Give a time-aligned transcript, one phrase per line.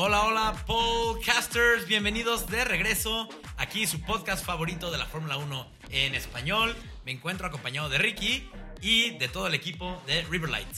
[0.00, 3.28] Hola, hola, podcasters, bienvenidos de regreso.
[3.56, 6.76] Aquí su podcast favorito de la Fórmula 1 en español.
[7.04, 8.48] Me encuentro acompañado de Ricky
[8.80, 10.68] y de todo el equipo de Riverlight.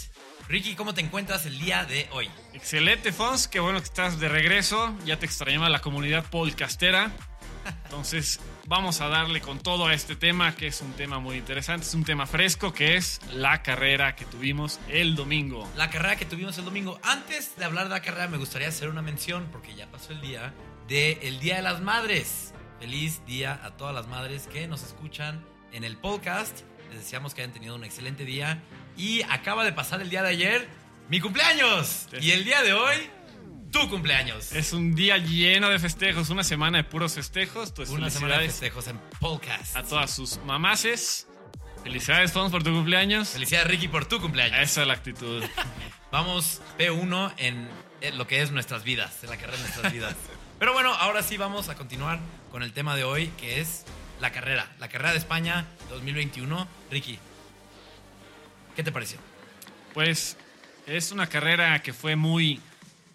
[0.49, 2.31] Ricky, ¿cómo te encuentras el día de hoy?
[2.55, 3.47] Excelente, Fons.
[3.47, 4.97] Qué bueno que estás de regreso.
[5.05, 7.13] Ya te extrañaba la comunidad podcastera.
[7.85, 11.87] Entonces, vamos a darle con todo a este tema, que es un tema muy interesante.
[11.87, 15.69] Es un tema fresco, que es la carrera que tuvimos el domingo.
[15.77, 17.01] La carrera que tuvimos el domingo.
[17.03, 20.21] Antes de hablar de la carrera, me gustaría hacer una mención, porque ya pasó el
[20.21, 20.55] día,
[20.89, 22.55] de el Día de las Madres.
[22.79, 26.61] Feliz día a todas las madres que nos escuchan en el podcast.
[26.91, 28.63] Les deseamos que hayan tenido un excelente día.
[28.97, 30.69] Y acaba de pasar el día de ayer,
[31.09, 32.09] mi cumpleaños.
[32.21, 33.11] Y el día de hoy,
[33.71, 34.53] tu cumpleaños.
[34.53, 37.73] Es un día lleno de festejos, una semana de puros festejos.
[37.73, 39.77] Pues Una semana de festejos en podcast.
[39.77, 41.27] a todas sus mamaces.
[41.83, 43.31] Felicidades, Fons, por tu cumpleaños.
[43.31, 44.59] Felicidades, Ricky, por tu cumpleaños.
[44.61, 45.43] Esa es la actitud.
[46.13, 47.69] Vamos P1 en
[48.01, 50.17] en lo que es nuestras vidas, en la carrera de nuestras vidas.
[50.59, 52.19] Pero bueno, ahora sí vamos a continuar
[52.51, 53.85] con el tema de hoy, que es
[54.21, 54.71] la carrera.
[54.79, 56.69] La carrera de España 2021.
[56.91, 57.19] Ricky,
[58.77, 59.19] ¿qué te pareció?
[59.95, 60.37] Pues
[60.87, 62.61] es una carrera que fue muy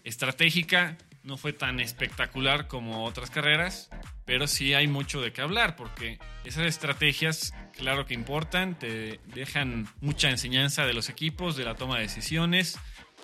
[0.05, 3.89] estratégica, no fue tan espectacular como otras carreras,
[4.23, 9.87] pero sí hay mucho de qué hablar, porque esas estrategias, claro que importan, te dejan
[9.99, 12.77] mucha enseñanza de los equipos, de la toma de decisiones,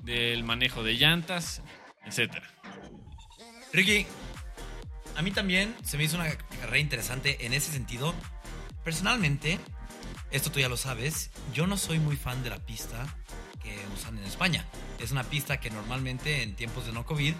[0.03, 1.61] del manejo de llantas,
[2.05, 2.49] etcétera.
[3.71, 4.05] Ricky,
[5.15, 6.29] a mí también se me hizo una
[6.59, 8.13] carrera interesante en ese sentido.
[8.83, 9.59] Personalmente,
[10.31, 13.17] esto tú ya lo sabes, yo no soy muy fan de la pista
[13.61, 14.65] que usan en España.
[14.99, 17.35] Es una pista que normalmente en tiempos de no COVID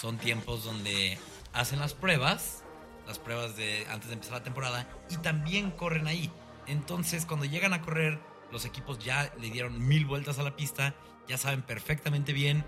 [0.00, 1.18] son tiempos donde
[1.52, 2.62] hacen las pruebas,
[3.06, 6.30] las pruebas de antes de empezar la temporada y también corren ahí.
[6.66, 8.20] Entonces, cuando llegan a correr,
[8.52, 10.94] los equipos ya le dieron mil vueltas a la pista,
[11.26, 12.64] ya saben perfectamente bien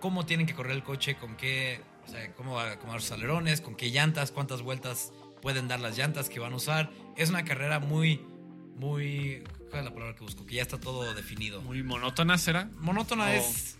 [0.00, 3.60] cómo tienen que correr el coche, con qué, o sea, cómo va a sus alerones,
[3.60, 6.90] con qué llantas, cuántas vueltas pueden dar las llantas que van a usar.
[7.16, 8.24] Es una carrera muy,
[8.76, 10.46] muy, ¿cuál es la palabra que busco?
[10.46, 11.60] Que ya está todo definido.
[11.62, 12.70] Muy monótona será.
[12.78, 13.28] Monótona Oh.
[13.28, 13.76] es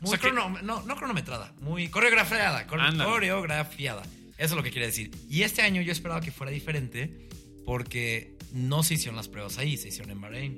[0.00, 3.08] muy O sea que- crono- no, no cronometrada, muy coreografiada, Ándale.
[3.10, 4.02] coreografiada.
[4.02, 5.10] Eso es lo que quiere decir.
[5.28, 7.28] Y este año yo esperaba que fuera diferente
[7.64, 10.56] porque no se hicieron las pruebas ahí, se hicieron en Bahrein.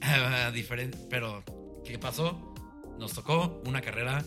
[0.54, 1.44] diferente, pero
[1.84, 2.54] ¿qué pasó?
[2.98, 4.24] Nos tocó una carrera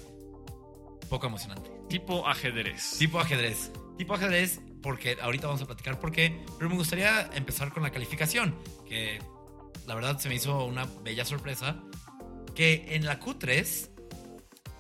[1.09, 1.69] poco emocionante.
[1.89, 2.97] Tipo ajedrez.
[2.97, 3.72] Tipo ajedrez.
[3.97, 6.44] Tipo ajedrez, porque ahorita vamos a platicar por qué.
[6.59, 8.55] Pero me gustaría empezar con la calificación,
[8.88, 9.19] que
[9.88, 11.81] la verdad se me hizo una bella sorpresa.
[12.53, 13.89] Que en la Q3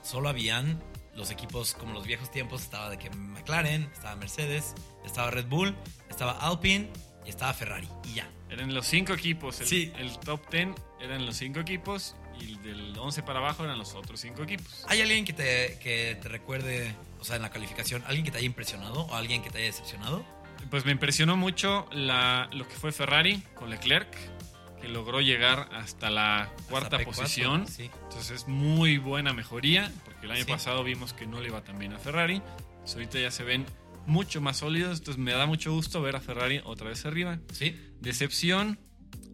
[0.03, 0.83] solo habían
[1.15, 2.61] los equipos como los viejos tiempos.
[2.61, 4.75] Estaba de que McLaren, estaba Mercedes,
[5.05, 5.75] estaba Red Bull,
[6.09, 6.91] estaba Alpine
[7.25, 7.87] y estaba Ferrari.
[8.03, 8.29] Y ya.
[8.49, 9.59] Eran los cinco equipos.
[9.61, 9.91] El, Sí.
[9.97, 10.69] el top 10
[11.01, 14.85] eran los cinco equipos y del 11 para abajo eran los otros cinco equipos.
[14.87, 16.93] ¿Hay alguien que te, que te recuerde,
[17.23, 19.67] o sea, en la calificación, alguien que te haya impresionado o alguien que te haya
[19.67, 20.25] decepcionado?
[20.69, 24.13] Pues me impresionó mucho la, lo que fue Ferrari con Leclerc,
[24.81, 27.65] que logró llegar hasta la cuarta P4, posición.
[27.69, 27.89] Sí.
[28.03, 30.51] Entonces es muy buena mejoría, porque el año Sí.
[30.51, 32.41] pasado vimos que no le iba tan bien a Ferrari.
[32.73, 33.65] Entonces ahorita ya se ven
[34.05, 37.39] mucho más sólidos, entonces me da mucho gusto ver a Ferrari otra vez arriba.
[37.53, 37.79] Sí.
[38.01, 38.77] Decepción,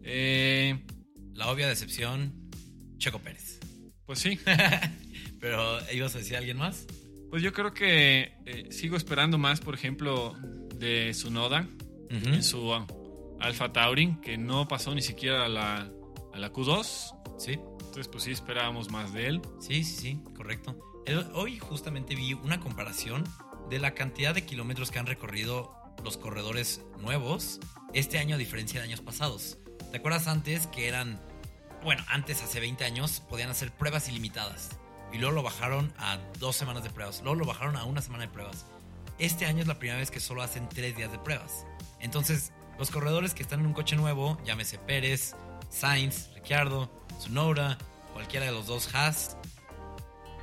[0.04, 0.78] eh,
[1.34, 2.48] La obvia decepción,
[2.98, 3.58] Checo Pérez.
[4.06, 4.38] pues sí,
[5.40, 6.86] Pero, ¿ibas a decir a alguien más?
[7.30, 10.34] Pues yo creo que eh, sigo esperando más, por ejemplo,
[10.76, 11.66] de Sunoda.
[12.10, 12.86] en su ah,
[13.38, 15.90] Alpha Tauri, que no pasó ni siquiera a la,
[16.34, 17.16] a la Q2.
[17.38, 19.40] Sí, Entonces, pues sí esperábamos más de él.
[19.60, 20.76] sí, sí, sí, correcto.
[21.06, 23.24] El- hoy justamente vi una comparación
[23.70, 25.72] de la cantidad de kilómetros que han recorrido
[26.04, 27.60] los corredores nuevos
[27.94, 29.58] este año a diferencia de años pasados.
[29.90, 31.20] ¿Te acuerdas antes que eran,
[31.84, 34.78] bueno, antes hace 20 años podían hacer pruebas ilimitadas
[35.12, 38.24] y luego lo bajaron a dos semanas de pruebas, luego lo bajaron a una semana
[38.24, 38.66] de pruebas.
[39.18, 41.66] Este año es la primera vez que solo hacen tres días de pruebas.
[42.00, 45.34] Entonces, los corredores que están en un coche nuevo, llámese Pérez,
[45.68, 47.76] Sainz, Ricciardo, Tsunoda,
[48.14, 49.36] cualquiera de los dos Haas,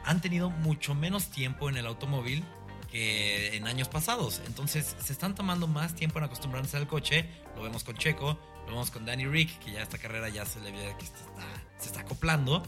[0.05, 2.43] han tenido mucho menos tiempo en el automóvil
[2.91, 4.41] que en años pasados.
[4.45, 7.27] Entonces, se están tomando más tiempo en acostumbrarse al coche.
[7.55, 10.59] Lo vemos con Checo, lo vemos con Danny Rick, que ya esta carrera ya se
[10.61, 11.19] le ve que está-
[11.79, 12.63] se está acoplando.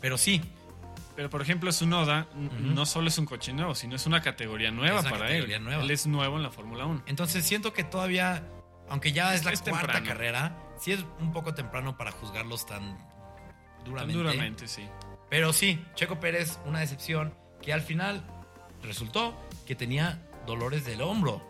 [0.00, 0.42] Pero sí,
[1.16, 2.54] Pero, por ejemplo, Sunoda Ujú.
[2.60, 5.64] no solo es un coche nuevo, sino es una categoría nueva una para categoría él.
[5.64, 5.82] nueva.
[5.82, 7.02] Él es nuevo en la Fórmula 1.
[7.06, 8.46] Entonces siento que todavía,
[8.90, 10.06] aunque ya es la Es cuarta temprano.
[10.06, 14.14] carrera, sí es un poco temprano para juzgarlos tan Tan duramente.
[14.18, 14.86] duramente, sí.
[15.30, 18.22] Pero sí, Checo Pérez, una decepción que al final
[18.82, 19.34] resultó
[19.66, 21.42] que tenía dolores del hombro.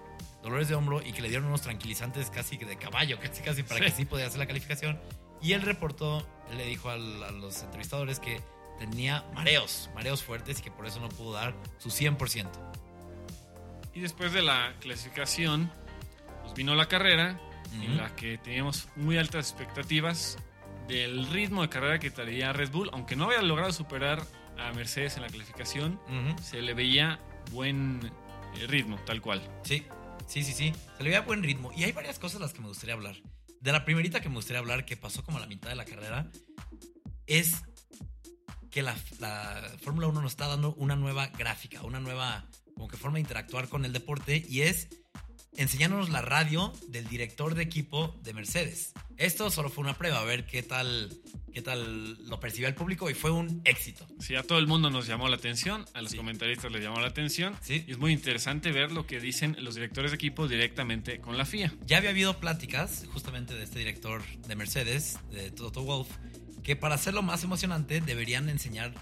[0.42, 3.78] Dolores de hombro y que le dieron unos tranquilizantes casi de caballo, casi casi para
[3.80, 3.84] Sí.
[3.86, 5.00] que sí podía hacer la calificación.
[5.42, 6.26] Y él reportó,
[6.56, 8.40] le dijo al- a los entrevistadores que
[8.78, 12.48] tenía mareos, mareos fuertes y que por eso no pudo dar su 100%.
[13.94, 15.70] Y después de la clasificación,
[16.42, 17.40] pues vino la carrera
[17.72, 17.92] en Ujú.
[17.96, 20.36] la que teníamos muy altas expectativas
[20.88, 24.22] del ritmo de carrera que traía Red Bull, aunque no había logrado superar
[24.58, 26.00] a Mercedes en la clasificación,
[26.42, 27.18] se le veía
[27.50, 28.00] buen
[28.56, 29.42] eh, ritmo, tal cual.
[29.64, 29.84] Sí,
[30.26, 30.72] sí, sí, sí.
[30.96, 31.72] Se le veía buen ritmo.
[31.74, 33.16] Y hay varias cosas las que me gustaría hablar.
[33.60, 35.84] De la primerita que me gustaría hablar, que pasó como a la mitad de la
[35.84, 36.30] carrera,
[37.26, 37.62] es
[38.76, 42.44] que la, la Fórmula 1 nos está dando una nueva gráfica, una nueva
[42.74, 44.88] como que forma de interactuar con el deporte y es
[45.56, 48.92] enseñándonos la radio del director de equipo de Mercedes.
[49.16, 51.10] Esto solo fue una prueba, a ver qué tal,
[51.54, 54.06] qué tal lo percibió el público y fue un éxito.
[54.20, 56.18] Sí, a todo el mundo nos llamó la atención, a los Sí.
[56.18, 57.56] comentaristas les llamó la atención.
[57.62, 57.82] Sí.
[57.88, 61.46] Y es muy interesante ver lo que dicen los directores de equipo directamente con la
[61.46, 61.72] FIA.
[61.86, 66.10] Ya había habido pláticas justamente de este director de Mercedes, de Toto Wolf,
[66.66, 68.92] que para hacerlo más emocionante deberían enseñar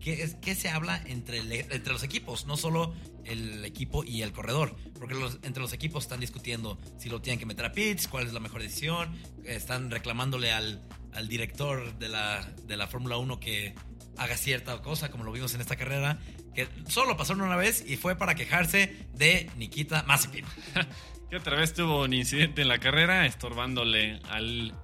[0.00, 2.94] qué, es, qué se habla entre, entre los equipos, no solo
[3.24, 7.40] el equipo y el corredor, porque los- entre los equipos están discutiendo si lo tienen
[7.40, 10.80] que meter a pits, cuál es la mejor decisión, están reclamándole al,
[11.12, 13.74] al director de la, de la Fórmula 1 que
[14.16, 16.20] haga cierta cosa, como lo vimos en esta carrera,
[16.54, 20.44] que solo pasaron una vez y fue para quejarse de Nikita Mazepin.
[21.28, 24.74] Que otra vez tuvo un incidente en la carrera, estorbándole al.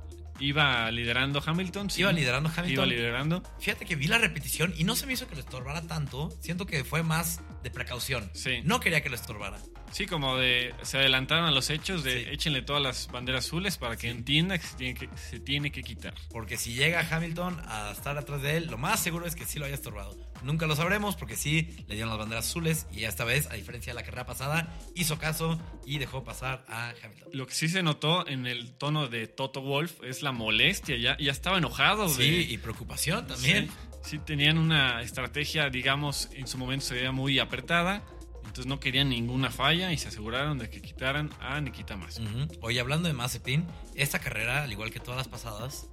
[0.40, 1.90] Iba liderando Hamilton.
[1.90, 2.00] sí.
[2.00, 2.72] Iba liderando Hamilton.
[2.72, 3.42] Iba liderando.
[3.60, 6.30] Fíjate que vi la repetición y no se me hizo que lo estorbara tanto.
[6.40, 8.30] Siento que fue más de precaución.
[8.34, 8.60] Sí.
[8.64, 9.58] No quería que lo estorbara.
[9.92, 10.74] Sí, como de.
[10.82, 12.30] Se adelantaron a los hechos de Sí.
[12.30, 15.82] échenle todas las banderas azules para que entienda que se tiene que, se tiene que
[15.84, 16.14] quitar.
[16.30, 19.60] Porque si llega Hamilton a estar atrás de él, lo más seguro es que sí
[19.60, 20.16] lo haya estorbado.
[20.42, 23.92] Nunca lo sabremos porque sí le dieron las banderas azules y esta vez, a diferencia
[23.92, 27.28] de la carrera pasada, hizo caso y dejó pasar a Hamilton.
[27.32, 30.96] Lo que sí se notó en el tono de Toto Wolf es la molestia.
[30.96, 32.08] Ya, ya estaba enojado.
[32.08, 33.68] de- Sí, y preocupación también.
[34.02, 38.02] Sí, sí tenían una estrategia, digamos, en su momento se veía muy apretada.
[38.38, 42.18] Entonces no querían ninguna falla y se aseguraron de que quitaran a Nikita más.
[42.20, 42.46] Ujú.
[42.60, 45.88] Oye, hablando de Mazepin, esta carrera, al igual que todas las pasadas,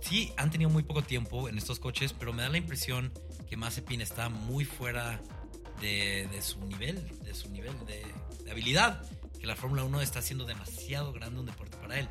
[0.00, 3.12] sí han tenido muy poco tiempo en estos coches, pero me da la impresión
[3.48, 5.20] que Mazepin está muy fuera
[5.80, 8.04] de, de su nivel, de su nivel de,
[8.44, 9.02] de habilidad.
[9.40, 12.08] Que la Fórmula 1 está haciendo demasiado grande un deporte para él.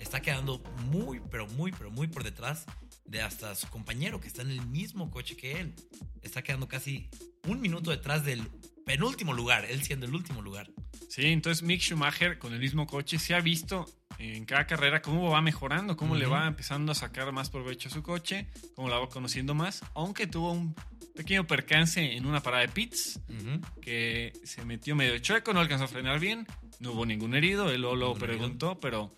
[0.00, 2.66] Está quedando muy, pero muy, pero muy por detrás
[3.04, 5.74] de hasta su compañero que está en el mismo coche que él.
[6.22, 7.08] Está quedando casi
[7.46, 8.42] un minuto detrás del
[8.84, 10.70] penúltimo lugar, él siendo el último lugar.
[11.08, 13.86] Sí, entonces Mick Schumacher con el mismo coche se ha visto
[14.18, 17.92] en cada carrera cómo va mejorando, cómo le va empezando a sacar más provecho a
[17.92, 20.74] su coche, cómo la va conociendo más, aunque tuvo un
[21.14, 23.20] pequeño percance en una parada de pits
[23.80, 26.46] que se metió medio chueco, no alcanzó a frenar bien,
[26.78, 28.26] no hubo ningún herido, él lo, lo herido.
[28.26, 29.12] preguntó, pero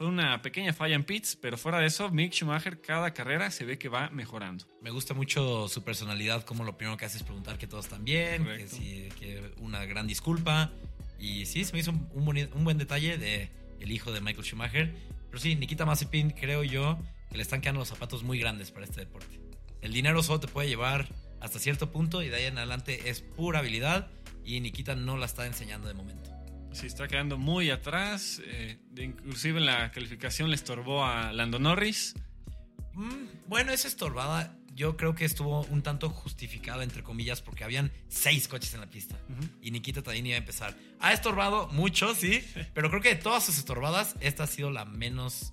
[0.00, 3.66] fue una pequeña falla en pits, pero fuera de eso, Mick Schumacher cada carrera se
[3.66, 4.64] ve que va mejorando.
[4.80, 8.02] Me gusta mucho su personalidad, como lo primero que hace es preguntar que todo están
[8.02, 10.72] bien, que, sí, que una gran disculpa.
[11.18, 14.22] Y sí, se me hizo un, un boni- un buen detalle de el hijo de
[14.22, 14.96] Michael Schumacher.
[15.28, 16.98] Pero sí, Nikita Mazepin, creo yo,
[17.28, 19.38] que le están quedando los zapatos muy grandes para este deporte.
[19.82, 21.08] El dinero solo te puede llevar
[21.42, 24.08] hasta cierto punto y de ahí en adelante es pura habilidad
[24.46, 26.30] y Nikita no la está enseñando de momento.
[26.72, 31.58] Sí, está quedando muy atrás, eh, de- inclusive en la calificación le estorbó a Lando
[31.58, 32.14] Norris.
[32.94, 37.90] Mm, bueno, esa estorbada yo creo que estuvo un tanto justificada, entre comillas, porque habían
[38.08, 39.16] seis coches en la pista.
[39.60, 40.74] Y Nikita también iba a empezar.
[41.00, 42.42] Ha estorbado mucho, sí,
[42.74, 45.52] pero creo que de todas sus estorbadas, esta ha sido la menos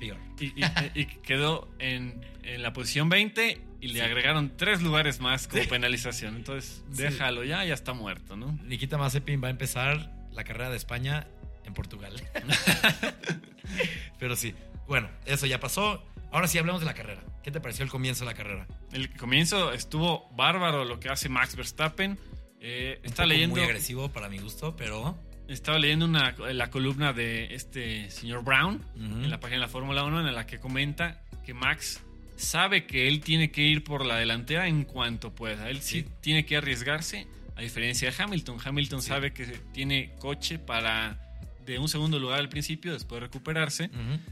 [0.00, 0.18] peor.
[0.40, 4.00] Y, y- y quedó en, en la posición 20 y le Sí.
[4.00, 5.68] agregaron tres lugares más como Sí.
[5.68, 6.36] penalización.
[6.36, 7.02] Entonces, Sí.
[7.02, 8.58] déjalo ya, ya está muerto, ¿no?
[8.64, 11.26] Nikita Mazepin va a empezar la carrera de España
[11.64, 12.14] en Portugal.
[14.18, 14.54] pero sí,
[14.86, 16.02] bueno, eso ya pasó.
[16.30, 17.22] Ahora sí hablemos de la carrera.
[17.42, 18.66] ¿Qué te pareció el comienzo de la carrera?
[18.92, 22.18] El comienzo estuvo bárbaro lo que hace Max Verstappen.
[22.60, 25.16] Eh, está leyendo, Muy agresivo para mi gusto, pero...
[25.48, 30.04] estaba leyendo una, la columna de este señor Brown en la página de la Fórmula
[30.04, 32.02] 1 en la que comenta que Max
[32.38, 35.68] sabe que él tiene que ir por la delantera en cuanto pueda.
[35.68, 36.06] Él sí, Sí.
[36.22, 37.26] tiene que arriesgarse,
[37.56, 38.58] a diferencia de Hamilton.
[38.64, 39.08] Hamilton Sí.
[39.08, 41.20] sabe que tiene coche para
[41.66, 43.90] de un segundo lugar al principio, después recuperarse.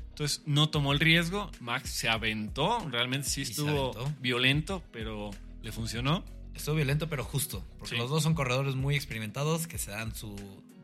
[0.09, 1.51] Entonces no tomó el riesgo.
[1.61, 5.31] Max se aventó, realmente sí estuvo violento, pero
[5.63, 6.25] le funcionó.
[6.55, 7.63] Estuvo violento, pero justo.
[7.79, 8.01] Porque Sí.
[8.01, 10.35] los dos son corredores muy experimentados que se dan su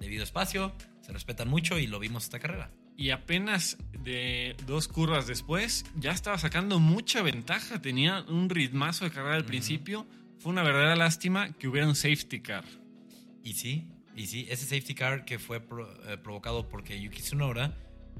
[0.01, 2.71] debido espacio, se respetan mucho y lo vimos esta carrera.
[2.97, 7.81] Y apenas de dos curvas después, ya estaba sacando mucha ventaja.
[7.83, 10.07] Tenía un ritmazo de carrera al principio.
[10.39, 12.65] Fue una verdadera lástima que hubiera un safety car.
[13.43, 17.77] Y sí, y sí, ese safety car que fue pro- eh, provocado porque Yuki Tsunoda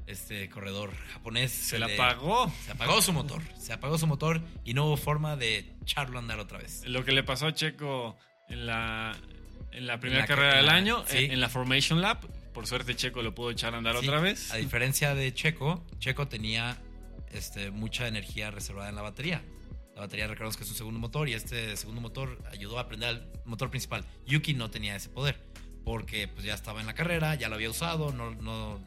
[0.07, 1.51] este corredor japonés.
[1.51, 2.51] Se la le- pagó.
[2.65, 3.41] Se apagó su motor.
[3.57, 6.83] Se apagó su motor y no hubo forma de echarlo a andar otra vez.
[6.87, 8.17] Lo que le pasó a Checo
[8.49, 9.15] en la,
[9.71, 11.19] en la primera la carrera ca- del año, sí.
[11.25, 12.25] en, en la Formation Lap.
[12.53, 14.51] Por suerte Checo lo pudo echar a andar Sí, otra vez.
[14.51, 16.81] A diferencia de Checo, Checo tenía
[17.31, 19.43] este, mucha energía reservada en la batería.
[19.95, 23.09] La batería, recordemos que es un segundo motor y este segundo motor ayudó a prender
[23.09, 24.05] al motor principal.
[24.25, 25.39] Yuki no tenía ese poder
[25.83, 28.11] porque pues, ya estaba en la carrera, ya lo había usado.
[28.11, 28.79] No, no...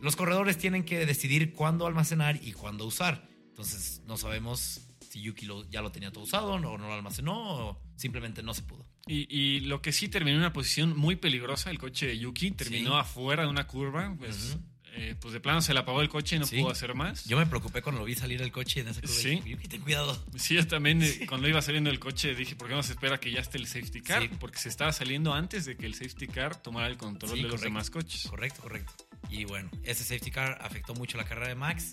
[0.00, 3.28] Los corredores tienen que decidir cuándo almacenar y cuándo usar.
[3.48, 7.34] Entonces no sabemos si Yuki lo- ya lo tenía todo usado o no lo almacenó
[7.68, 8.86] o simplemente no se pudo.
[9.06, 12.52] Y, y lo que sí terminó en una posición muy peligrosa, el coche de Yuki
[12.52, 12.98] terminó Sí.
[13.00, 14.14] afuera de una curva.
[14.16, 14.56] Pues,
[14.92, 16.60] eh, pues de plano se le apagó el coche y no Sí.
[16.60, 17.24] pudo hacer más.
[17.24, 19.14] Yo me preocupé cuando lo vi salir del coche en esa curva.
[19.16, 19.42] Sí.
[19.44, 20.24] Yuki, ten cuidado.
[20.36, 23.18] Sí, yo también eh, cuando iba saliendo del coche dije, ¿por qué no se espera
[23.18, 24.22] que ya esté el safety car?
[24.22, 24.30] Sí.
[24.38, 27.60] Porque se estaba saliendo antes de que el safety car tomara el control de los
[27.60, 28.26] demás coches.
[28.28, 28.92] Correcto, correcto.
[29.28, 31.92] Y bueno, ese safety car afectó mucho la carrera de Max.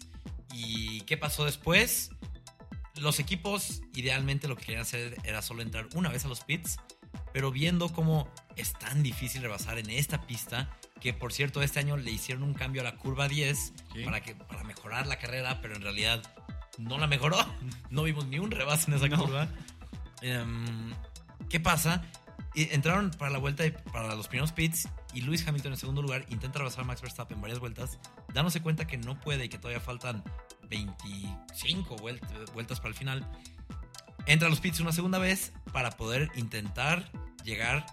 [0.53, 2.09] ¿Y qué pasó después?
[2.99, 6.77] Los equipos idealmente lo que querían hacer era solo entrar una vez a los pits,
[7.33, 11.95] pero viendo cómo es tan difícil rebasar en esta pista, que por cierto este año
[11.97, 14.03] le hicieron un cambio a la curva 10 Sí.
[14.03, 16.21] para, que, para mejorar la carrera, pero en realidad
[16.77, 17.37] no la mejoró.
[17.89, 19.17] No vimos ni un rebase en esa No.
[19.23, 19.47] curva.
[20.21, 20.93] Em,
[21.49, 22.03] ¿Qué pasa?
[22.57, 26.25] Y entraron para la vuelta, para los primeros pits y Lewis Hamilton en segundo lugar
[26.29, 27.99] intenta rebasar a Max Verstappen varias vueltas,
[28.33, 30.23] dándose cuenta que no puede y que todavía faltan
[30.67, 33.27] 25 vuelt- vueltas para el final.
[34.25, 37.11] Entra a los pits una segunda vez para poder intentar
[37.43, 37.85] llegar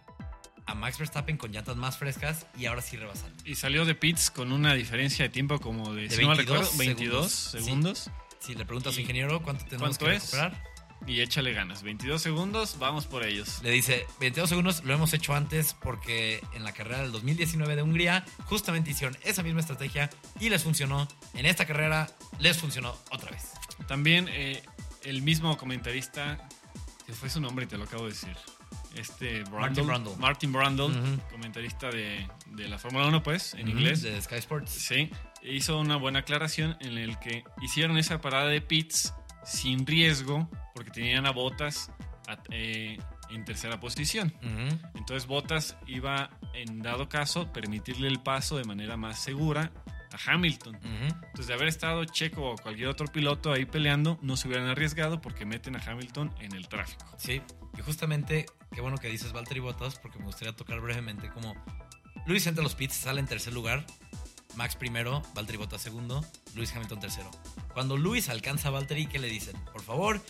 [0.67, 3.31] a Max Verstappen con llantas más frescas y ahora sí rebasar.
[3.45, 6.39] Y salió de pits con una diferencia de tiempo como de, De si no mal
[6.39, 7.99] 22 recuerdo, 22 segundos.
[7.99, 8.11] segundos.
[8.41, 10.23] Si le preguntas a su ¿Y ingeniero cuánto tenemos cuánto que es?
[10.33, 10.74] recuperar,
[11.07, 11.83] Y échale ganas.
[11.83, 13.61] 22 segundos, vamos por ellos.
[13.63, 17.83] le dice 22 segundos, lo hemos hecho antes porque en la carrera del 2019 de
[17.83, 20.09] Hungría justamente hicieron esa misma estrategia
[20.41, 21.07] y les funcionó.
[21.35, 22.09] En esta carrera
[22.39, 23.53] les funcionó otra vez.
[23.87, 24.63] También eh,
[25.03, 26.49] el mismo comentarista,
[27.07, 28.37] que fue su nombre y te lo acabo de decir.
[28.97, 30.17] Este Brundle, Martin Brundle.
[30.19, 34.03] Martin Brundle, comentarista de, de la Fórmula 1, pues, en inglés.
[34.03, 34.71] De Sky Sports.
[34.71, 35.11] Sí,
[35.43, 39.13] hizo una buena aclaración en el que hicieron esa parada de pits
[39.45, 41.91] sin riesgo porque tenían a Botas
[42.49, 44.33] en tercera posición.
[44.95, 49.73] Entonces Botas iba, en dado caso, permitirle el paso de manera más segura
[50.13, 50.79] a Hamilton.
[50.83, 55.21] Entonces, de haber estado Checo o cualquier otro piloto ahí peleando, no se hubieran arriesgado
[55.21, 57.05] porque meten a Hamilton en el tráfico.
[57.19, 57.43] Sí,
[57.77, 61.55] y justamente, qué bueno que dices Valtteri Bottas, porque me gustaría tocar brevemente como
[62.27, 63.85] Luis entra a los pits, sale en tercer lugar,
[64.57, 67.31] Max primero, Valtteri Bottas segundo, Luis Hamilton tercero.
[67.73, 69.57] Cuando Luis alcanza a Valtteri, ¿qué le dicen?
[69.73, 70.21] Por favor,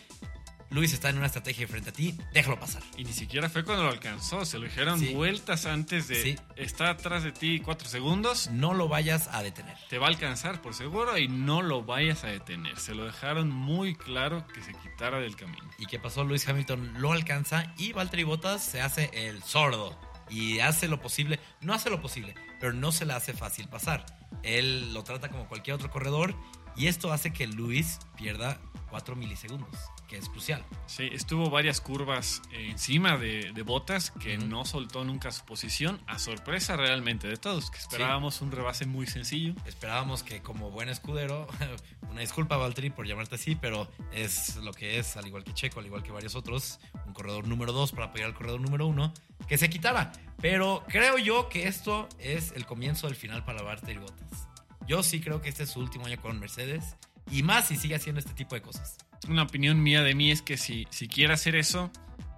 [0.70, 2.82] Luis está en una estrategia frente a ti, déjalo pasar.
[2.96, 5.14] Y ni siquiera fue cuando lo alcanzó, se lo dijeron Sí.
[5.14, 6.36] vueltas antes de Sí.
[6.56, 9.76] está atrás de ti cuatro segundos, No lo vayas a detener.
[9.88, 12.78] te va a alcanzar por seguro y no lo vayas a detener.
[12.80, 15.70] Se lo dejaron muy claro que se quitara del camino.
[15.78, 16.24] ¿Y qué pasó?
[16.24, 19.96] Luis Hamilton lo alcanza y Valtteri Bottas se hace el sordo.
[20.30, 24.04] Y hace lo posible, no hace lo posible, pero no se le hace fácil pasar.
[24.42, 26.34] Él lo trata como cualquier otro corredor
[26.76, 29.76] y esto hace que Luis pierda 4 milisegundos,
[30.08, 30.64] que es crucial.
[30.86, 36.18] Sí, estuvo varias curvas encima de, de Botas que no soltó nunca su posición, a
[36.18, 39.54] sorpresa realmente de todos, que esperábamos un rebase muy sencillo.
[39.66, 41.46] Esperábamos que como buen escudero,
[42.10, 45.80] una disculpa Valtteri por llamarte así, pero es lo que es, al igual que Checo,
[45.80, 49.12] al igual que varios otros, un corredor número 2 para apoyar al corredor número 1,
[49.48, 50.12] que se quitara.
[50.40, 54.48] Pero creo yo que esto es el comienzo del final para Valtteri Bottas.
[54.86, 56.96] Yo sí creo que este es su último año con Mercedes,
[57.30, 58.98] y más si sigue haciendo este tipo de cosas.
[59.28, 61.90] Una opinión mía de mí es que si, si quiere hacer eso,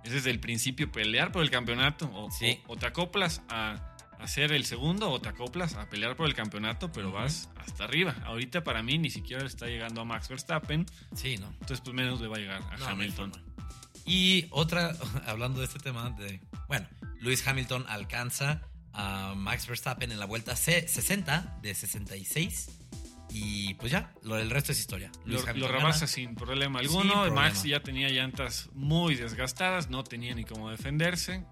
[0.04, 2.60] es desde el principio pelear por el campeonato o, Sí.
[2.66, 6.26] o- o te acoplas a, a ser el segundo o te acoplas a pelear por
[6.26, 8.14] el campeonato, pero vas hasta arriba.
[8.24, 11.48] Ahorita para mí ni siquiera le está llegando a Max Verstappen, Sí, ¿no?
[11.48, 13.32] entonces pues menos le va a llegar a No, Hamilton.
[14.04, 14.92] Y otra,
[15.26, 16.86] hablando de este tema, de, bueno,
[17.20, 18.62] Lewis Hamilton alcanza
[18.92, 22.70] a Max Verstappen en la vuelta C 60 de 66.
[23.38, 25.10] Y pues ya, lo del resto es historia.
[25.26, 25.78] Lo, Hamilton lo gana.
[25.78, 27.12] rebasa sin problema Sin alguno.
[27.14, 27.42] problema.
[27.42, 31.44] Max ya tenía llantas muy desgastadas, no tenía ni cómo defenderse.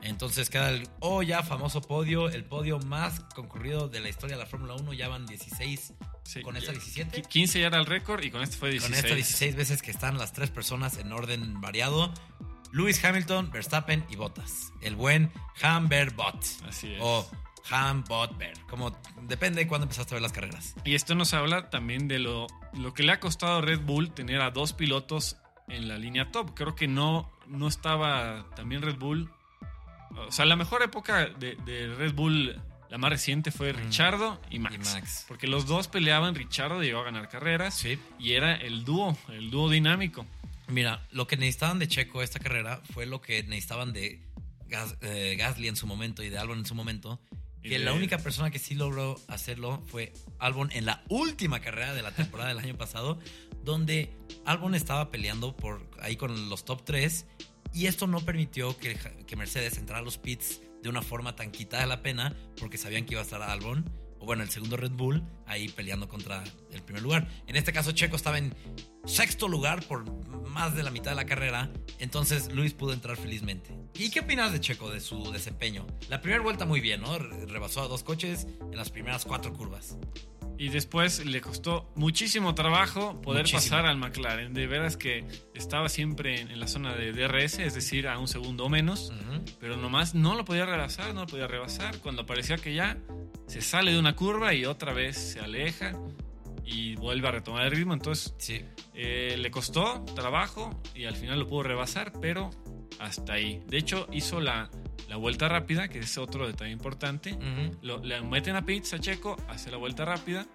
[0.00, 4.42] Entonces queda el, oh, ya famoso podio, el podio más concurrido de la historia de
[4.44, 4.92] la Fórmula 1.
[4.94, 5.92] Ya van 16.
[6.24, 7.22] Sí, Con esta ya- 17.
[7.22, 8.90] 15 ya era el récord y con este fue 16.
[8.90, 12.14] Con estas 16 veces que están las tres personas en orden variado.
[12.72, 14.72] Lewis Hamilton, Verstappen y Bottas.
[14.80, 16.40] El buen Hamberbot.
[16.68, 16.98] Así es.
[17.02, 17.28] O
[17.68, 18.54] Hambotber.
[18.68, 20.74] Como depende de cuándo empezaste a ver las carreras.
[20.84, 24.12] Y esto nos habla también de lo, lo que le ha costado a Red Bull
[24.12, 25.36] tener a dos pilotos
[25.68, 26.54] en la línea top.
[26.54, 29.30] Creo que no, no estaba también Red Bull.
[30.16, 34.58] O sea, la mejor época de, de Red Bull La más reciente fue Richardo y
[34.58, 34.74] Max.
[34.74, 35.24] Y Max.
[35.28, 37.74] Porque los dos peleaban, Richardo llegó a ganar carreras.
[37.74, 37.98] Sí.
[38.18, 40.26] Y era el dúo, el dúo dinámico.
[40.66, 44.20] Mira, lo que necesitaban de Checo esta carrera fue lo que necesitaban de
[44.66, 47.20] Gas- eh, Gasly en su momento y de Albon en su momento.
[47.62, 52.02] Que la única persona que sí logró hacerlo fue Albon en la última carrera de
[52.02, 53.18] la temporada del año pasado,
[53.62, 57.26] donde Albon estaba peleando por ahí con los top 3
[57.74, 61.50] y esto no permitió que, que Mercedes entrara a los pits de una forma tan
[61.50, 63.84] quitada de la pena porque sabían que iba a estar Albon
[64.20, 67.26] o bueno, el segundo Red Bull ahí peleando contra el primer lugar.
[67.46, 68.54] En este caso Checo estaba en
[69.04, 70.04] sexto lugar por
[70.48, 73.76] más de la mitad de la carrera, entonces Luis pudo entrar felizmente.
[73.94, 75.86] ¿Y qué opinas de Checo, de su desempeño?
[76.08, 77.18] La primera vuelta muy bien, ¿no?
[77.18, 79.96] Re- Rebasó a dos coches en las primeras cuatro curvas.
[80.58, 83.62] Y después le costó muchísimo trabajo poder Muchísimo.
[83.62, 84.52] pasar al McLaren.
[84.52, 88.66] De veras que estaba siempre en, la zona de DRS, es decir, a un segundo
[88.66, 89.10] o menos.
[89.10, 89.42] Ujú.
[89.58, 91.96] Pero nomás no lo podía rebasar, no lo podía rebasar.
[92.00, 92.98] Cuando parecía que ya
[93.50, 95.92] se sale de una curva y otra vez se aleja
[96.64, 97.94] y vuelve a retomar el ritmo.
[97.94, 98.60] Entonces Sí.
[98.94, 102.50] eh, le costó trabajo y al final lo pudo rebasar, pero
[102.98, 103.62] hasta ahí.
[103.66, 104.70] De hecho, hizo la,
[105.08, 107.36] la vuelta rápida, que es otro detalle importante.
[107.82, 110.46] Lo, le meten a Pitts a Checo, hace la vuelta rápida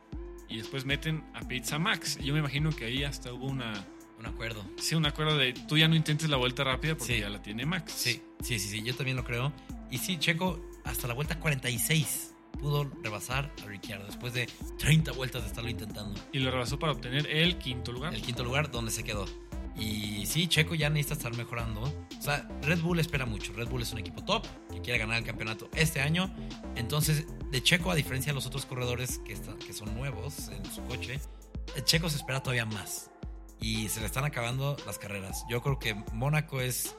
[0.48, 2.18] y después meten a Pitts a Max.
[2.24, 3.74] Yo me imagino que ahí hasta hubo una,
[4.20, 4.64] Un acuerdo.
[4.78, 7.20] sí, un acuerdo de tú ya no intentes la vuelta rápida porque Sí.
[7.22, 7.92] ya la tiene Max.
[7.92, 9.52] Sí, sí, sí, sí, yo también lo creo.
[9.92, 14.48] Y sí, Checo hasta la vuelta 46 pudo rebasar a Ricciardo después de
[14.80, 16.20] 30 vueltas de estarlo intentando.
[16.32, 18.14] Y lo rebasó para obtener el quinto lugar.
[18.14, 19.26] El quinto lugar, donde se quedó.
[19.78, 21.82] Y sí, Checo ya necesita estar mejorando.
[21.82, 23.52] O sea, Red Bull espera mucho.
[23.54, 26.34] Red Bull es un equipo top que quiere ganar el campeonato este año.
[26.76, 30.64] Entonces, de Checo, a diferencia de los otros corredores que, están- que son nuevos en
[30.72, 31.20] su coche,
[31.84, 33.12] Checo se espera todavía más.
[33.60, 35.44] Y se le están acabando las carreras.
[35.50, 36.96] Yo creo que Mónaco es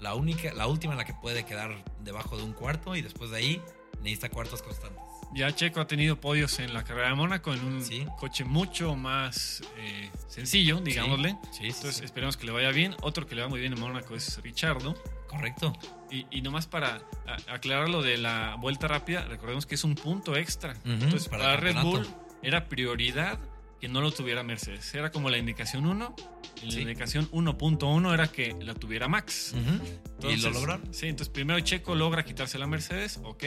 [0.00, 3.30] la única, la última en la que puede quedar debajo de un cuarto y después
[3.30, 3.62] de ahí
[4.02, 5.02] necesita cuartos constantes.
[5.34, 8.06] Ya Checo ha tenido podios en la carrera de Mónaco en un Sí.
[8.18, 11.36] coche mucho más eh, sencillo, digámosle.
[11.52, 12.96] Sí, sí, Entonces esperemos que le vaya bien.
[13.02, 14.94] Otro que le va muy bien en Mónaco es Richardo.
[15.28, 15.74] Correcto.
[16.10, 17.02] Y, y nomás para
[17.48, 20.74] aclarar lo de la vuelta rápida, recordemos que es un punto extra.
[20.86, 22.06] Entonces, para Red Bull
[22.42, 23.38] era prioridad
[23.80, 24.92] que no lo tuviera Mercedes.
[24.94, 26.14] Era como la indicación 1.
[26.62, 26.80] Y la Sí.
[26.80, 29.54] indicación 1.1 era que la tuviera Max.
[29.54, 30.92] Y Entonces, lo lograron.
[30.92, 33.44] Sí, entonces primero Checo logra quitarse la Mercedes, ok.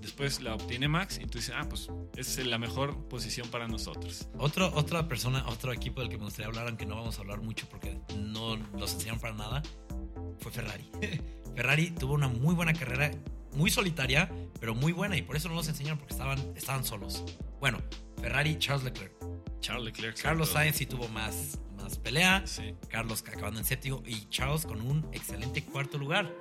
[0.00, 4.28] Después la obtiene Max y entonces, ah, pues es la mejor posición para nosotros.
[4.38, 7.40] Otro, otra persona, otro equipo del que me gustaría hablar, aunque no vamos a hablar
[7.40, 9.62] mucho porque no los enseñaron para nada,
[10.38, 10.88] fue Ferrari.
[11.56, 13.10] Ferrari tuvo una muy buena carrera,
[13.54, 17.24] muy solitaria, pero muy buena, y por eso no los enseñaron porque estaban, estaban solos.
[17.58, 17.82] Bueno,
[18.20, 19.15] Ferrari, Charles Leclerc.
[19.60, 20.20] Charles Leclerc.
[20.20, 22.46] Carlos Sainz sí tuvo más, más pelea.
[22.46, 22.74] Sí.
[22.88, 26.32] Carlos acabando en séptimo, y Charles con un excelente cuarto lugar.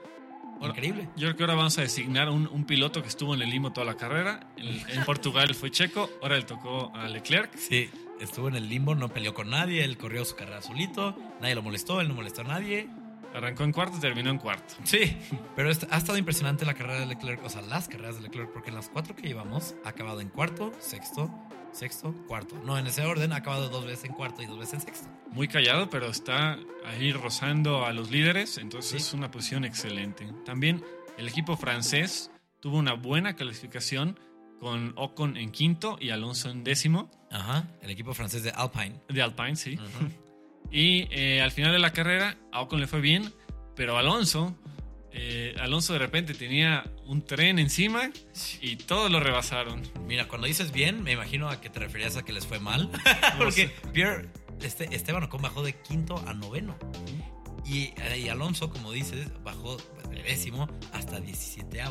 [0.62, 1.10] Increíble.
[1.18, 3.74] Yo creo que ahora vamos a designar un, un piloto que estuvo en el limo
[3.74, 4.48] toda la carrera.
[4.56, 7.56] En, en Portugal fue Checo, ahora le tocó a Leclerc.
[7.58, 7.90] Sí,
[8.22, 11.62] estuvo en el limbo, no peleó con nadie, él corrió su carrera solito, nadie lo
[11.62, 12.88] molestó, él no molestó a nadie.
[13.36, 14.76] Arrancó en cuarto, terminó en cuarto.
[14.84, 15.18] Sí,
[15.56, 18.70] pero ha estado impresionante la carrera de Leclerc, o sea, las carreras de Leclerc, porque
[18.70, 21.30] en las cuatro que llevamos ha acabado en cuarto, sexto,
[21.74, 22.56] sexto, cuarto.
[22.64, 25.08] No, en ese orden ha acabado dos veces en cuarto y dos veces en sexto.
[25.32, 28.98] Muy callado, pero está ahí rozando a los líderes, entonces Sí.
[28.98, 30.26] es una posición excelente.
[30.46, 30.82] También
[31.18, 34.18] el equipo francés tuvo una buena calificación
[34.62, 39.02] con Ocon en quinto y Alonso en décimo Ajá, el equipo francés de Alpine.
[39.10, 39.76] de Alpine, sí.
[39.76, 40.10] Ujú.
[40.72, 43.34] Y eh, al final de la carrera, a Ocon le fue bien,
[43.76, 44.56] pero Alonso,
[45.12, 48.10] eh, Alonso de repente tenía un tren encima
[48.62, 49.82] y todos lo rebasaron.
[50.06, 52.90] Mira, cuando dices bien, me imagino a que te referías a que les fue mal,
[53.38, 54.30] porque Pierre,
[54.62, 56.76] este, Esteban Ocon bajó de quinto a noveno.
[57.66, 59.78] Y, eh, y Alonso, como dices, bajó
[60.10, 61.82] de décimo hasta 17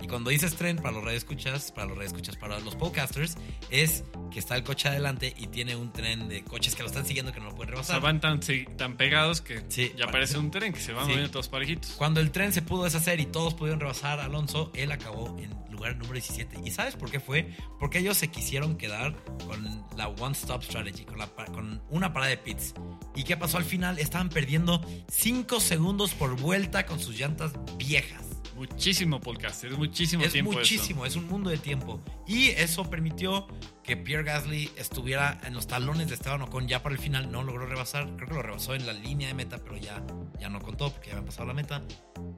[0.00, 3.36] Y cuando dices tren, para los radioescuchas, para los radioescuchas, para los podcasters,
[3.70, 7.04] es que está el coche adelante y tiene un tren de coches que lo están
[7.04, 8.00] siguiendo que no lo pueden O sea, rebasar.
[8.02, 8.40] van tan,
[8.76, 11.10] tan pegados que Sí, ya parece un tren que se van Sí.
[11.10, 11.90] moviendo todos parejitos.
[11.92, 15.50] Cuando el tren se pudo deshacer y todos pudieron rebasar a Alonso, él acabó en
[15.72, 16.58] lugar número 17.
[16.64, 17.54] ¿Y sabes por qué fue?
[17.78, 19.14] Porque ellos se quisieron quedar
[19.46, 22.74] con la One Stop Strategy, con, la con una parada de pits.
[23.16, 23.98] ¿Y qué pasó al final?
[23.98, 28.22] Estaban perdiendo 5 segundos por vuelta con sus llantas viejas.
[28.58, 30.58] Muchísimo podcast, es muchísimo Es tiempo eso.
[30.60, 32.02] muchísimo, es un mundo de tiempo.
[32.26, 33.46] Y eso permitió
[33.84, 37.30] que Pierre Gasly estuviera en los talones de Esteban Ocon ya para el final.
[37.30, 40.02] No logró rebasar, creo que lo rebasó en la línea de meta, pero ya,
[40.40, 41.82] ya no contó porque ya habían pasado la meta.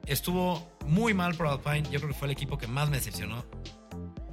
[0.06, 1.82] Estuvo muy mal por Alpine.
[1.90, 3.44] Yo creo que fue el equipo que más me decepcionó.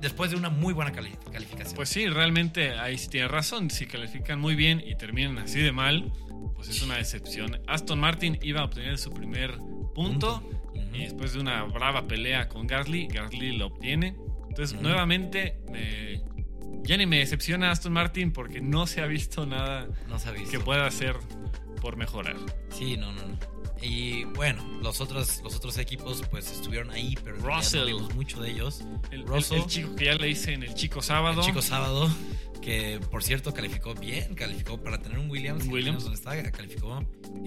[0.02, 1.76] Después de una muy buena cali- calificación.
[1.76, 3.70] Pues sí, realmente ahí sí tiene razón.
[3.72, 6.12] Si califican muy bien y terminan así de mal,
[6.54, 7.60] pues es una decepción.
[7.66, 9.58] Aston Martin iba a obtener su primer
[9.96, 10.48] punto.
[10.98, 14.16] Y después de una brava pelea con Gasly, Gasly lo obtiene.
[14.50, 15.60] Entonces, nuevamente,
[16.84, 20.32] ya ni me decepciona Aston Martin porque no se ha visto nada No se ha
[20.32, 20.50] visto.
[20.52, 21.16] que pueda hacer
[21.82, 22.36] por mejorar.
[22.70, 23.38] Sí, no, no, no.
[23.80, 27.82] Y bueno, los otros, los otros equipos pues estuvieron ahí, pero Russell.
[27.82, 28.82] no vimos mucho de ellos.
[29.12, 29.58] El, el- Russell.
[29.60, 31.42] el chico que ya le dicen el chico sábado.
[31.42, 32.10] El chico sábado,
[32.62, 35.68] que por cierto calificó bien, calificó para tener un Williams.
[35.68, 36.04] Williams.
[36.04, 37.00] donde está, calificó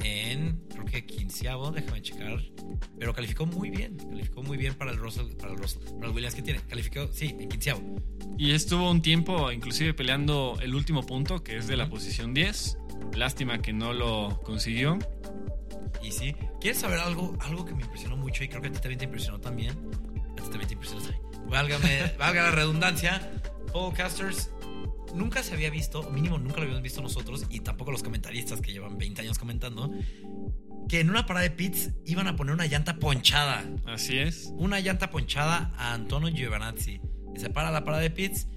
[0.03, 2.41] en, creo que quinceavo, déjame checar.
[2.99, 6.15] Pero calificó muy bien, calificó muy bien para el Russell, para el Russell, para el
[6.15, 6.61] Williams que tiene.
[6.69, 7.83] Calificó, sí, en quinceavo.
[8.39, 12.79] Y estuvo un tiempo inclusive peleando el último punto, que es de la posición 10.
[13.15, 14.99] Lástima que no lo consiguió.
[16.03, 18.79] Y sí, ¿quieres saber algo, algo que me impresionó mucho y creo que a ti
[18.79, 19.73] también te impresionó también?
[20.33, 21.23] A ti también te impresionó también.
[21.49, 23.31] Válgame, valga la redundancia.
[23.73, 24.51] Podcasters
[25.15, 28.61] nunca se había visto, o mínimo nunca lo habíamos visto nosotros, y tampoco los comentaristas
[28.61, 29.91] que llevan 20 años comentando,
[30.89, 33.65] que en una parada de pits iban a poner una llanta ponchada.
[33.87, 34.51] Así es.
[34.57, 37.01] Una llanta ponchada a Antonio Giovinazzi.
[37.35, 38.49] Y se para la parada de pits.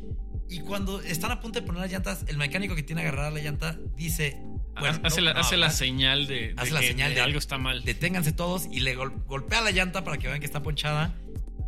[0.50, 3.40] Y cuando están a punto de poner las llantas, el mecánico que tiene agarrada la
[3.40, 4.42] llanta dice.
[4.80, 7.16] Bueno, hace no- la, no hace la señal de, de Hace la que señal de
[7.16, 7.84] de- algo está mal.
[7.84, 11.16] Deténganse todos y le gol- golpea la llanta para que vean que está ponchada.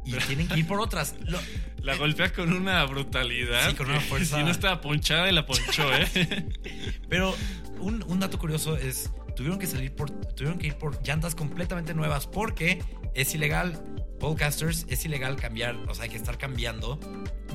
[0.06, 1.16] Y tienen que ir por otras.
[1.26, 1.40] Lo-
[1.82, 3.70] La golpea con una brutalidad.
[3.70, 4.38] Sí, con una fuerza.
[4.38, 6.46] Si no estaba ponchada y la ponchó, ¿eh?
[7.10, 7.36] pero
[7.80, 9.12] un, un dato curioso es.
[9.36, 10.10] Tuvieron que salir por.
[10.10, 12.28] Tuvieron que ir por llantas completamente nuevas.
[12.28, 12.82] Porque
[13.14, 13.82] es ilegal.
[14.20, 15.76] Podcasters es ilegal cambiar.
[15.90, 17.00] O sea, hay que estar cambiando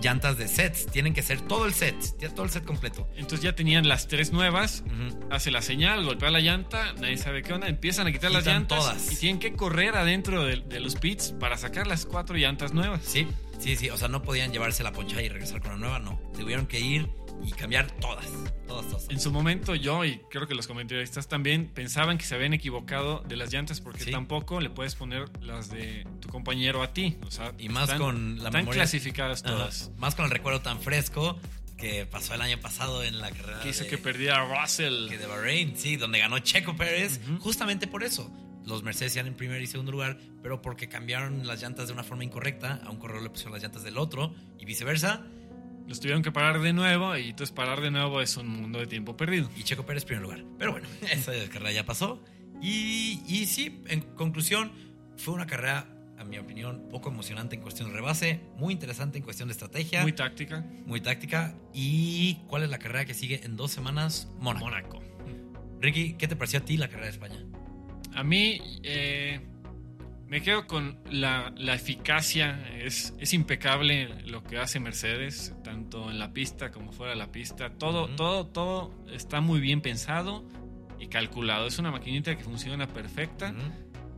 [0.02, 0.86] llantas de sets.
[0.86, 1.96] Tienen que ser todo el set.
[2.34, 3.08] Todo el set completo.
[3.16, 4.84] Entonces ya tenían las tres nuevas.
[5.30, 7.66] Hace la señal, golpea la llanta, nadie sabe qué onda.
[7.66, 8.78] Empiezan a quitar las llantas.
[8.78, 9.12] todas.
[9.12, 13.00] Y tienen que correr adentro de, de los pits para sacar las cuatro llantas nuevas.
[13.04, 13.26] Sí,
[13.58, 13.88] sí, sí.
[13.90, 15.98] O sea, no podían llevarse la ponchada y regresar con la nueva.
[15.98, 16.20] No.
[16.36, 17.08] Tuvieron que ir
[17.46, 18.26] y cambiar todas.
[18.66, 19.08] Todas, todas.
[19.10, 23.20] En su momento yo y creo que los comentaristas también pensaban que se habían equivocado
[23.26, 24.10] de las llantas porque Sí.
[24.10, 27.16] tampoco le puedes poner las de tu compañero a ti.
[27.26, 28.80] O sea, Y más están- con la están memoria.
[28.82, 29.90] clasificadas todas.
[29.96, 31.38] Más con el recuerdo tan fresco
[31.76, 35.08] que pasó el año pasado en la carrera Que hizo de, que perdiera Russell.
[35.08, 38.30] que de Bahrein, sí, donde ganó Checo Pérez, justamente por eso.
[38.66, 42.04] Los Mercedes iban en primer y segundo lugar, pero porque cambiaron las llantas de una
[42.04, 45.24] forma incorrecta, a un corredor le pusieron las llantas del otro y viceversa,
[45.90, 48.86] Los tuvieron que parar de nuevo y entonces parar de nuevo es un mundo de
[48.86, 49.50] tiempo perdido.
[49.56, 50.44] y Checo Pérez primer lugar.
[50.56, 52.22] Pero bueno, esa carrera ya pasó.
[52.62, 54.70] Y, y sí, en conclusión,
[55.16, 59.24] fue una carrera, a mi opinión, poco emocionante en cuestión de rebase, muy interesante en
[59.24, 60.02] cuestión de estrategia.
[60.02, 60.64] Muy táctica.
[60.86, 61.56] muy táctica.
[61.74, 64.30] ¿Y cuál es la carrera que sigue en dos semanas?
[64.38, 64.66] Mónaco.
[64.66, 65.02] Mónaco.
[65.80, 67.44] Ricky, ¿qué te pareció a ti la carrera de España?
[68.14, 69.40] A mí eh,
[70.30, 72.64] me quedo con la, la eficacia.
[72.78, 77.32] Es, es impecable lo que hace Mercedes, tanto en la pista como fuera de la
[77.32, 77.70] pista.
[77.70, 80.44] Todo, todo, todo está muy bien pensado
[81.00, 81.66] y calculado.
[81.66, 83.52] Es una maquinita que funciona perfecta.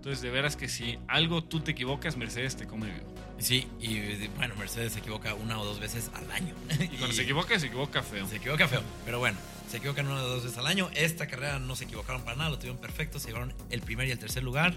[0.02, 3.06] Entonces, de veras que si algo tú te equivocas, Mercedes te come vivo.
[3.38, 6.56] Sí, y bueno, Mercedes se equivoca una o dos veces al año.
[6.80, 8.26] Y cuando se equivoca, se equivoca feo.
[8.26, 9.38] Se equivoca feo, pero bueno,
[9.70, 10.90] se equivocan una o dos veces al año.
[10.96, 14.10] Esta carrera no se equivocaron para nada, lo tuvieron perfecto, se llevaron el primer y
[14.10, 14.74] el tercer lugar.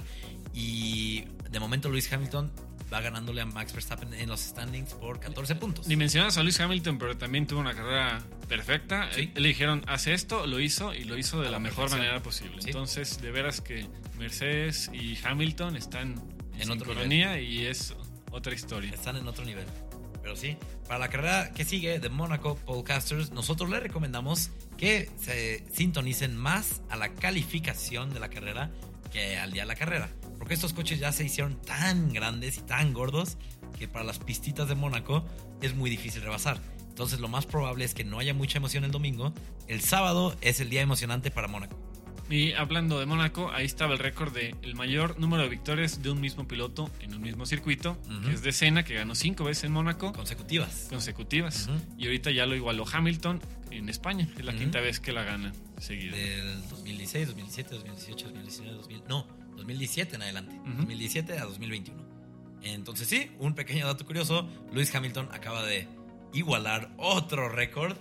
[0.53, 2.51] Y de momento Luis Hamilton
[2.95, 5.87] va ganándole a Max Verstappen en los standings por 14 puntos.
[5.87, 9.09] Ni mencionas a Lewis Hamilton, pero también tuvo una carrera perfecta.
[9.13, 9.31] Sí.
[9.35, 11.99] Él- Le dijeron, haz esto, lo hizo y lo hizo de A la mejor perfección.
[11.99, 12.61] manera posible.
[12.61, 12.69] Sí.
[12.69, 16.15] Entonces, de veras que Mercedes y Hamilton están
[16.57, 17.93] En otro sincronía y es
[18.31, 18.91] otra historia.
[18.91, 19.65] Están en otro nivel.
[20.23, 25.65] Pero sí, para la carrera que sigue de Monaco Podcasters, nosotros les recomendamos que se
[25.73, 28.71] sintonicen más a la calificación de la carrera
[29.11, 30.09] que al día de la carrera.
[30.37, 33.37] Porque estos coches ya se hicieron tan grandes y tan gordos
[33.77, 35.25] que para las pistitas de Mónaco
[35.61, 36.59] es muy difícil rebasar.
[36.89, 39.33] Entonces lo más probable es que no haya mucha emoción el domingo.
[39.67, 41.77] El sábado es el día emocionante para Mónaco.
[42.29, 46.09] Y hablando de Mónaco, ahí estaba el récord de el mayor número de victorias de
[46.09, 49.65] un mismo piloto en un mismo circuito, que es de Senna, que ganó cinco veces
[49.65, 50.87] en Mónaco Consecutivas.
[50.89, 51.69] consecutivas.
[51.97, 54.27] Y ahorita ya lo igualó Hamilton en España.
[54.37, 56.15] Es la quinta vez que la gana seguida.
[56.15, 60.55] Del 2016, 2017, 2018, 2019, 2000, no, 2017 en adelante.
[60.59, 60.77] Ujú.
[60.77, 62.05] 2017 a 2021.
[62.63, 65.87] Entonces sí, un pequeño dato curioso, Lewis Hamilton acaba de
[66.33, 67.95] igualar otro récord.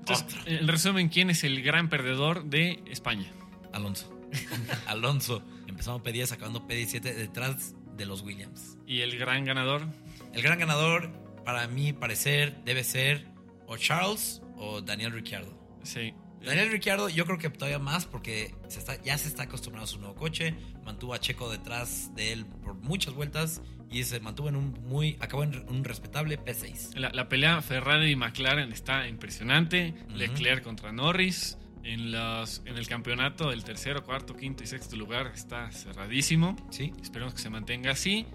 [0.00, 0.52] Entonces, Otro.
[0.52, 3.32] en resumen, ¿quién es el gran perdedor de España?
[3.72, 4.10] Alonso.
[4.86, 5.42] Alonso.
[5.66, 8.76] Empezando P10, acabando P17 detrás de los Williams.
[8.86, 9.86] Y el gran ganador,
[10.34, 11.10] El gran ganador,
[11.46, 13.26] para mi parecer, debe ser
[13.66, 15.56] o Charles o Daniel Ricciardo.
[15.84, 16.12] sí.
[16.44, 19.86] Daniel Ricciardo, yo creo que todavía más porque se está, ya se está acostumbrado a
[19.88, 20.54] su nuevo coche.
[20.84, 25.16] Mantuvo a Checo detrás de él por muchas vueltas y se mantuvo en un muy.
[25.20, 26.96] acabó en un respetable P6.
[26.96, 29.94] La, la pelea Ferrari y McLaren está impresionante.
[30.08, 31.58] Leclerc contra Norris.
[31.82, 36.56] En, los, en el campeonato, el tercero, cuarto, quinto y sexto lugar está cerradísimo.
[36.70, 36.92] Sí.
[37.02, 38.26] Esperemos que se mantenga así.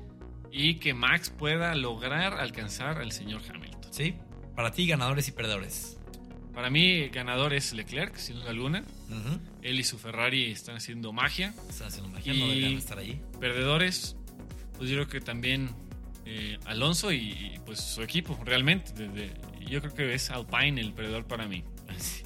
[0.52, 3.91] y que Max pueda lograr alcanzar al señor Hamilton.
[3.93, 4.15] Sí,
[4.56, 5.99] para ti ganadores y perdedores.
[6.60, 8.80] Para mí, ganador es Leclerc, sin duda alguna.
[9.08, 9.39] Ujú.
[9.62, 11.54] Él y su Ferrari están haciendo magia.
[11.69, 13.22] Están haciendo magia, no Y- deberían estar ahí.
[13.39, 14.17] Perdedores,
[14.78, 15.69] pues yo creo que también
[16.26, 18.91] eh, Alonso y, y, pues su equipo, realmente.
[18.91, 19.32] desde-
[19.69, 21.63] yo creo que es Alpine el perdedor para mí.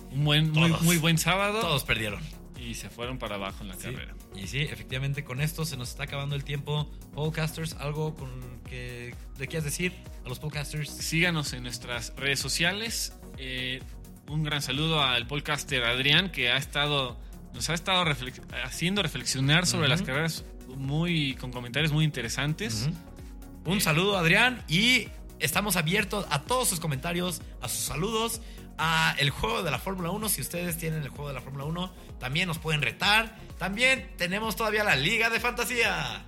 [0.09, 2.19] Un buen, muy, buen sábado Todos perdieron.
[2.59, 3.83] y se fueron para abajo en la Sí.
[3.83, 4.15] carrera.
[4.35, 6.89] Y sí, efectivamente con esto se nos está acabando el tiempo.
[7.13, 8.31] Podcasters, algo con
[8.67, 9.93] que le quieras decir
[10.25, 10.89] a los podcasters.
[10.89, 13.13] Síganos en nuestras redes sociales.
[13.37, 13.79] Eh,
[14.27, 17.19] un gran saludo al podcaster Adrián que ha estado,
[17.53, 22.87] nos ha estado reflex- haciendo reflexionar sobre las carreras muy con comentarios muy interesantes.
[22.89, 23.71] Ujú.
[23.73, 25.07] Un saludo, Adrián, y
[25.39, 28.41] estamos abiertos a todos sus comentarios, a sus saludos,
[28.77, 30.29] a el juego de la Fórmula 1.
[30.29, 33.37] Si ustedes tienen el juego de la Fórmula 1, también nos pueden retar.
[33.59, 36.25] También tenemos todavía la Liga de Fantasía.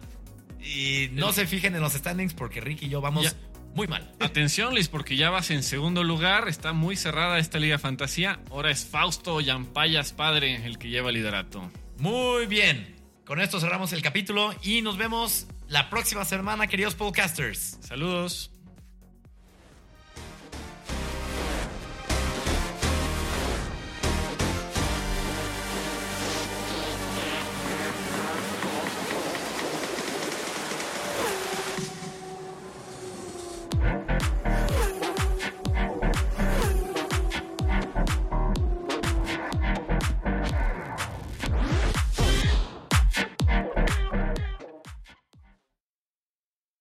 [0.63, 3.33] Y no se fijen en los standings porque Ricky y yo vamos Ya.
[3.75, 4.09] Muy mal.
[4.19, 6.47] Atención, Luis, porque ya vas en segundo lugar.
[6.47, 8.39] Está muy cerrada esta Liga Fantasía.
[8.49, 11.69] Ahora es Fausto Yampayas padre el que lleva el liderato.
[11.99, 12.95] Muy bien.
[13.25, 17.77] Con esto cerramos el capítulo y nos vemos la próxima semana, queridos podcasters.
[17.81, 18.54] Saludos.